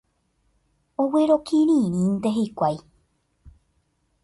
Oguerokirĩnte 1.03 2.33
hikuái. 2.39 2.75